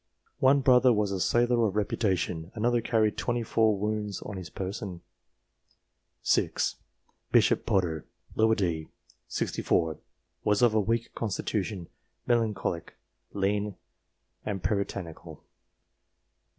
[0.39, 5.01] One brother was a sailor of reputation; another carried twenty four wounds on his person.
[6.23, 6.77] 6.
[7.31, 8.87] Bishop Potter, d.
[9.27, 9.47] set.
[9.47, 9.99] 64,
[10.43, 11.87] was of a weak constitution,
[12.25, 12.95] melancholic,
[13.33, 13.75] lean,
[14.43, 15.43] and puritanical.